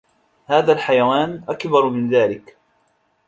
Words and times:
هذا 0.45 0.73
الحيوان 0.73 1.41
أكبر 1.49 1.89
من 1.89 2.09
ذاك. 2.09 2.57